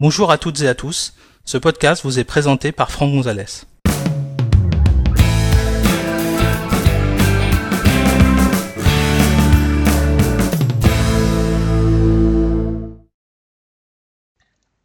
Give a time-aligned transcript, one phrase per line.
[0.00, 1.14] Bonjour à toutes et à tous,
[1.44, 3.44] ce podcast vous est présenté par Franck Gonzalez.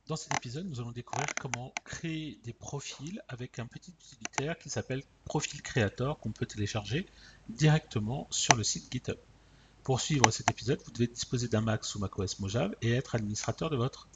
[0.05, 4.69] Dans cet épisode, nous allons découvrir comment créer des profils avec un petit utilitaire qui
[4.69, 7.07] s'appelle Profil Creator qu'on peut télécharger
[7.49, 9.17] directement sur le site GitHub.
[9.81, 13.71] Pour suivre cet épisode, vous devez disposer d'un Mac sous macOS Mojave et être administrateur
[13.71, 14.07] de votre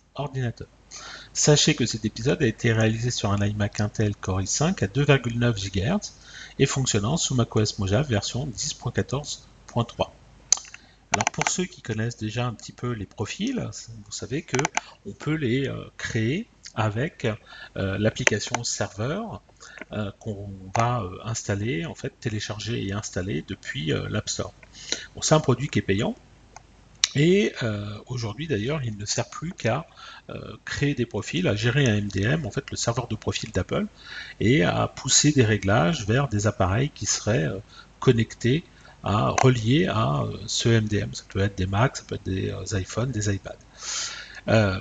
[1.34, 5.72] Sachez que cet épisode a été réalisé sur un iMac Intel Core i5 à 2,9
[5.72, 6.14] GHz
[6.60, 10.10] et fonctionnant sous macOS Mojave version 10.14.3.
[11.12, 13.70] Alors pour ceux qui connaissent déjà un petit peu les profils,
[14.06, 14.58] vous savez que
[15.08, 19.42] on peut les euh, créer avec euh, l'application serveur
[19.92, 24.54] euh, qu'on va installer, en fait télécharger et installer depuis l'App Store.
[25.22, 26.16] C'est un produit qui est payant.
[27.16, 27.54] Et
[28.08, 29.86] aujourd'hui d'ailleurs, il ne sert plus qu'à
[30.66, 33.86] créer des profils, à gérer un MDM, en fait le serveur de profil d'Apple,
[34.40, 37.50] et à pousser des réglages vers des appareils qui seraient
[38.00, 38.64] connectés
[39.04, 41.14] à relier à euh, ce MDM.
[41.14, 43.56] Ça peut être des Macs, ça peut être des euh, iPhones, des iPads.
[44.48, 44.80] Euh,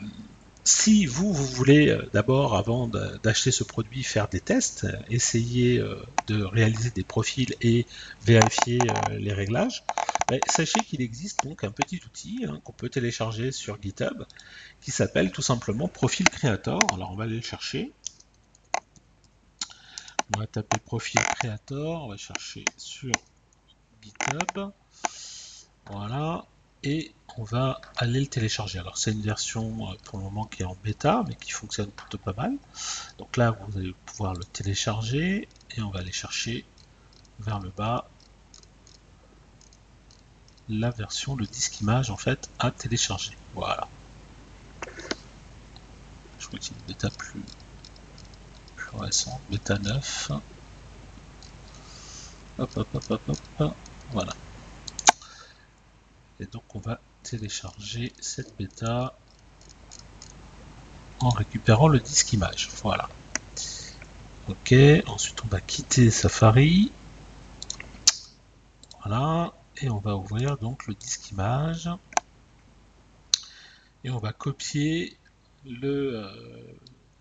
[0.65, 5.83] si vous, vous voulez d'abord, avant d'acheter ce produit, faire des tests, essayer
[6.29, 7.85] de réaliser des profils et
[8.25, 8.79] vérifier
[9.19, 9.83] les réglages,
[10.47, 14.25] sachez qu'il existe donc un petit outil hein, qu'on peut télécharger sur GitHub
[14.81, 16.81] qui s'appelle tout simplement Profil Creator.
[16.95, 17.93] Alors on va aller le chercher.
[20.35, 23.13] On va taper Profil Creator, on va chercher sur
[24.03, 24.73] GitHub.
[25.87, 26.47] Voilà.
[26.85, 28.79] Et on va aller le télécharger.
[28.79, 31.91] Alors c'est une version euh, pour le moment qui est en bêta, mais qui fonctionne
[31.91, 32.57] plutôt pas mal.
[33.19, 36.65] Donc là, vous allez pouvoir le télécharger et on va aller chercher
[37.39, 38.09] vers le bas
[40.69, 43.37] la version, le disque image en fait à télécharger.
[43.55, 43.89] Voilà.
[46.39, 47.43] Je une bêta plus,
[48.77, 50.33] plus bêta 9.
[52.59, 53.75] Hop, hop, hop, hop, hop.
[54.13, 54.35] Voilà.
[56.41, 59.15] Et donc on va télécharger cette bêta
[61.21, 62.69] en récupérant le disque image.
[62.83, 63.09] Voilà.
[64.49, 64.75] Ok,
[65.07, 66.91] ensuite on va quitter Safari.
[69.05, 71.91] Voilà, et on va ouvrir donc le disque image.
[74.05, 75.17] Et on va copier
[75.67, 76.31] euh,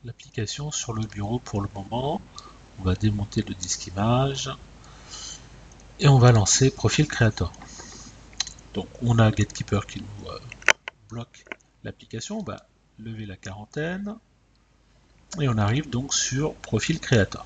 [0.03, 2.21] l'application sur le bureau pour le moment.
[2.79, 4.49] On va démonter le disque image
[5.99, 7.51] et on va lancer Profil Creator.
[8.73, 10.39] Donc on a Gatekeeper qui nous euh,
[11.09, 11.45] bloque
[11.83, 12.65] l'application, on va
[12.99, 14.15] lever la quarantaine
[15.39, 17.45] et on arrive donc sur Profil Creator.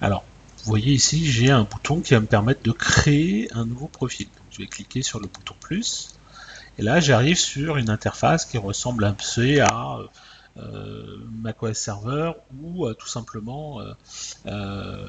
[0.00, 0.24] Alors,
[0.66, 4.26] vous voyez ici, j'ai un bouton qui va me permettre de créer un nouveau profil.
[4.50, 6.18] je vais cliquer sur le bouton plus
[6.76, 10.00] et là j'arrive sur une interface qui ressemble un peu à
[10.56, 13.80] euh, macOS Server ou euh, tout simplement
[14.46, 15.06] euh,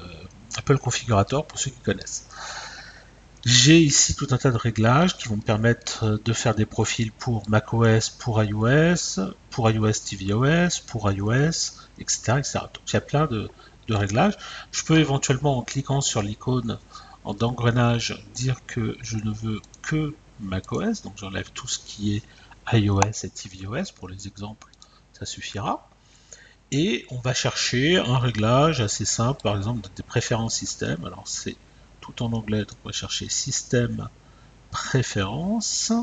[0.58, 2.28] Apple Configurator pour ceux qui connaissent.
[3.44, 7.12] J'ai ici tout un tas de réglages qui vont me permettre de faire des profils
[7.12, 12.44] pour macOS, pour iOS, pour iOS tvOS, pour iOS, etc.
[12.54, 13.50] Donc il y a plein de,
[13.88, 14.38] de, réglages.
[14.72, 16.80] Je peux éventuellement en cliquant sur l'icône
[17.24, 22.24] en d'engrenage dire que je ne veux que macOS, donc j'enlève tout ce qui est
[22.74, 24.68] iOS et tvOS pour les exemples
[25.18, 25.90] ça suffira.
[26.72, 31.04] Et on va chercher un réglage assez simple, par exemple des préférences système.
[31.06, 31.56] Alors c'est
[32.02, 34.10] tout en anglais, donc on va chercher système
[34.70, 35.94] préférences.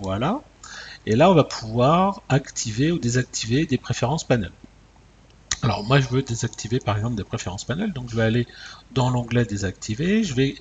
[0.00, 0.40] Voilà.
[1.06, 4.52] Et là, on va pouvoir activer ou désactiver des préférences panel.
[5.62, 8.46] Alors moi, je veux désactiver par exemple des préférences panel, donc je vais aller
[8.92, 10.54] dans l'onglet désactiver, je vais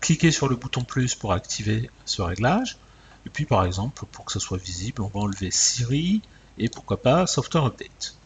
[0.00, 2.76] cliquer sur le bouton plus pour activer ce réglage.
[3.24, 6.22] Et puis par exemple, pour que ce soit visible, on va enlever Siri
[6.58, 8.16] et pourquoi pas Software Update.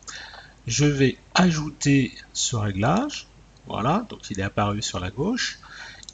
[0.67, 3.29] Je vais ajouter ce réglage,
[3.67, 5.59] voilà, donc il est apparu sur la gauche,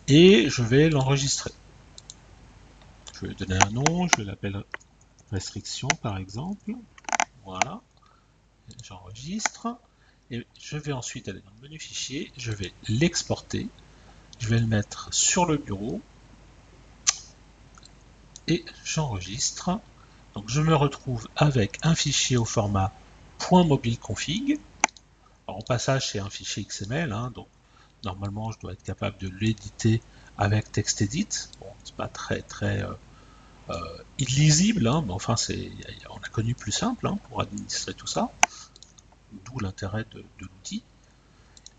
[0.09, 1.53] et je vais l'enregistrer.
[3.15, 4.53] Je vais donner un nom, je vais l'appeler
[5.31, 6.73] restriction par exemple,
[7.45, 7.81] voilà,
[8.83, 9.69] j'enregistre,
[10.59, 13.69] je vais ensuite aller dans le menu fichier, je vais l'exporter,
[14.39, 16.01] je vais le mettre sur le bureau,
[18.49, 19.79] et j'enregistre.
[20.35, 22.93] Donc je me retrouve avec un fichier au format
[23.51, 24.59] .mobileconfig.
[25.47, 27.49] Alors en passage c'est un fichier XML, hein, donc
[28.05, 30.01] normalement je dois être capable de l'éditer
[30.39, 31.29] avec TextEdit.
[31.61, 32.93] Bon, c'est pas très très euh,
[33.71, 33.75] euh,
[34.19, 35.71] illisible, hein, mais enfin c'est,
[36.09, 38.31] on a connu plus simple hein, pour administrer tout ça.
[39.45, 40.83] D'où l'intérêt de, l'outil.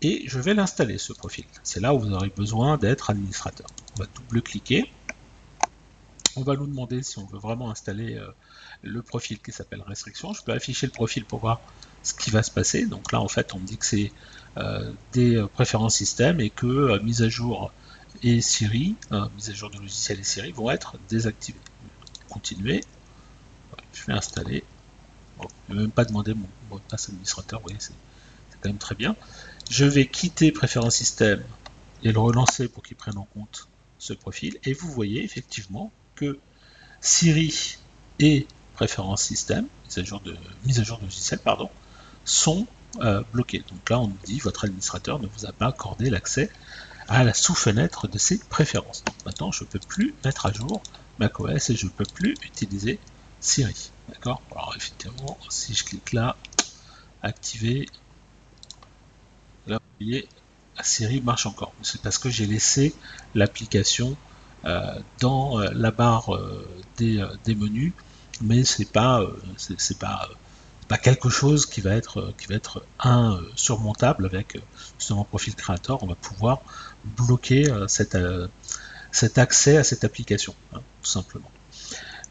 [0.02, 1.44] Et je vais l'installer ce profil.
[1.62, 3.66] C'est là où vous aurez besoin d'être administrateur.
[3.96, 4.90] On va double-cliquer
[6.36, 8.28] on va nous demander si on veut vraiment installer euh,
[8.82, 10.32] le profil qui s'appelle restriction.
[10.32, 11.60] Je peux afficher le profil pour voir
[12.02, 12.86] ce qui va se passer.
[12.86, 14.12] Donc là, en fait, on me dit que c'est
[14.56, 17.72] euh, des préférences système et que euh, mise à jour
[18.22, 18.94] et Siri,
[19.36, 21.58] mise à jour de logiciel et Siri vont être désactivées.
[22.28, 22.82] Continuer.
[23.92, 24.64] Je vais installer.
[25.40, 27.60] Je ne vais même pas demander mon mot de passe administrateur.
[27.60, 27.94] Vous voyez, c'est
[28.60, 29.16] quand même très bien.
[29.70, 31.42] Je vais quitter préférences système
[32.02, 34.58] et le relancer pour qu'il prenne en compte ce profil.
[34.64, 36.38] Et vous voyez effectivement que
[37.00, 37.78] Siri
[38.18, 41.70] et préférences système, mise à jour de, mise à jour de logiciel, pardon,
[42.24, 42.66] sont
[43.00, 43.64] euh, bloqués.
[43.70, 46.50] Donc là, on nous dit votre administrateur ne vous a pas accordé l'accès
[47.08, 49.04] à la sous-fenêtre de ses préférences.
[49.26, 50.82] Maintenant, je ne peux plus mettre à jour
[51.18, 52.98] macOS et je ne peux plus utiliser
[53.44, 53.90] Siri.
[54.08, 54.42] D'accord?
[54.52, 56.36] Alors effectivement, si je clique là,
[57.22, 57.88] activer,
[59.66, 60.28] là vous voyez,
[60.82, 61.72] Siri marche encore.
[61.82, 62.94] C'est parce que j'ai laissé
[63.34, 64.16] l'application
[64.64, 66.30] euh, dans euh, la barre
[66.96, 67.92] des, des menus
[68.40, 69.36] mais c'est pas euh,
[70.88, 74.58] pas quelque chose qui va être qui va être insurmontable avec
[74.98, 76.60] justement profil créateur on va pouvoir
[77.04, 78.48] bloquer euh, euh,
[79.12, 81.50] cet accès à cette application hein, tout simplement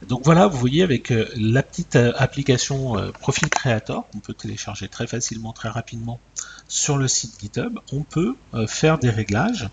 [0.07, 5.53] donc voilà, vous voyez avec la petite application Profil Creator qu'on peut télécharger très facilement,
[5.53, 6.19] très rapidement
[6.67, 8.35] sur le site GitHub, on peut
[8.67, 9.69] faire des réglages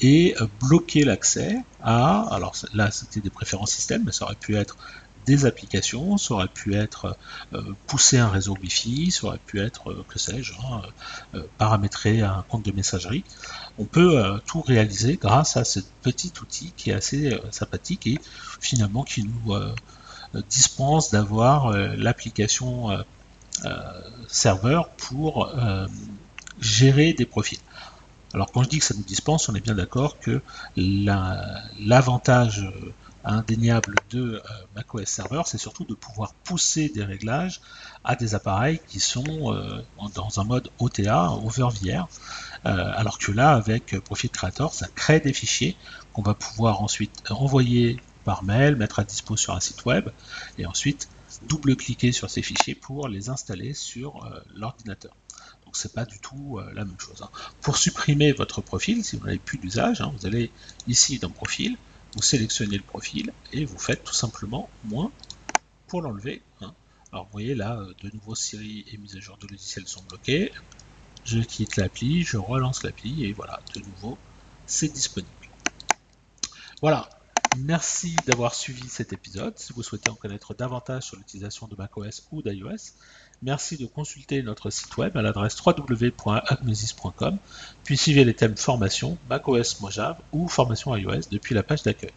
[0.00, 4.76] et bloquer l'accès à, alors là c'était des préférences système, mais ça aurait pu être
[5.26, 7.16] des applications, ça aurait pu être
[7.52, 10.82] euh, pousser un réseau Wi-Fi, ça aurait pu être, euh, que sais-je, hein,
[11.34, 13.24] euh, paramétrer un compte de messagerie.
[13.78, 18.18] On peut tout réaliser grâce à ce petit outil qui est assez sympathique et
[18.60, 19.54] finalement qui nous
[20.48, 23.04] dispense d'avoir l'application
[24.28, 25.52] serveur pour
[26.58, 27.58] gérer des profils.
[28.32, 30.40] Alors quand je dis que ça nous dispense, on est bien d'accord que
[30.76, 32.66] l'avantage
[33.26, 34.40] indéniable de euh,
[34.74, 37.60] macOS Server, c'est surtout de pouvoir pousser des réglages
[38.04, 39.82] à des appareils qui sont euh,
[40.14, 42.08] dans un mode OTA, over VR,
[42.64, 45.76] euh, alors que là, avec Profit Creator, ça crée des fichiers
[46.12, 50.08] qu'on va pouvoir ensuite envoyer par mail, mettre à dispo sur un site web,
[50.58, 51.08] et ensuite
[51.48, 55.14] double-cliquer sur ces fichiers pour les installer sur l'ordinateur.
[55.64, 57.22] Donc c'est pas du tout la même chose.
[57.22, 57.28] Hein.
[57.60, 60.50] Pour supprimer votre profil, si vous n'avez plus d'usage, hein, vous allez
[60.88, 61.76] ici dans Profil,
[62.16, 65.12] vous sélectionnez le profil et vous faites tout simplement moins
[65.86, 66.42] pour l'enlever.
[66.62, 66.72] Hein.
[67.12, 70.02] Alors vous voyez là, euh, de nouveau Siri et mise à jour de logiciel sont
[70.08, 70.50] bloqués.
[71.24, 74.16] Je quitte l'appli, je relance l'appli et voilà, de nouveau,
[74.66, 75.30] c'est disponible.
[76.80, 77.08] Voilà,
[77.54, 79.58] merci d'avoir suivi cet épisode.
[79.58, 82.92] Si vous souhaitez en connaître davantage sur l'utilisation de macOS ou d'iOS,
[83.42, 87.36] Merci de consulter notre site web à l'adresse www.agnosis.com,
[87.84, 92.12] puis suivez les thèmes formation, macOS Mojave ou formation iOS depuis la page d'accueil.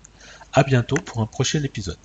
[0.54, 1.98] A bientôt pour un prochain épisode.